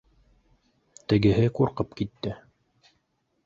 Тегеһе 1.13 1.45
ҡурҡып 1.59 1.95
китте: 2.03 2.37